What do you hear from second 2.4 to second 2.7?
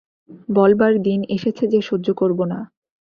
না।